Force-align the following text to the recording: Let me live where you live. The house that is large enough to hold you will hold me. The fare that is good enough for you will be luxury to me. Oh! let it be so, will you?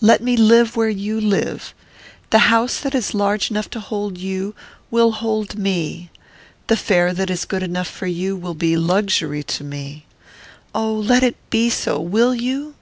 Let 0.00 0.22
me 0.22 0.38
live 0.38 0.74
where 0.74 0.88
you 0.88 1.20
live. 1.20 1.74
The 2.30 2.48
house 2.48 2.80
that 2.80 2.94
is 2.94 3.12
large 3.12 3.50
enough 3.50 3.68
to 3.68 3.78
hold 3.78 4.16
you 4.16 4.54
will 4.90 5.12
hold 5.12 5.58
me. 5.58 6.08
The 6.68 6.78
fare 6.78 7.12
that 7.12 7.28
is 7.28 7.44
good 7.44 7.62
enough 7.62 7.88
for 7.88 8.06
you 8.06 8.34
will 8.34 8.54
be 8.54 8.74
luxury 8.74 9.42
to 9.42 9.62
me. 9.64 10.06
Oh! 10.74 10.94
let 10.94 11.22
it 11.22 11.36
be 11.50 11.68
so, 11.68 12.00
will 12.00 12.34
you? 12.34 12.70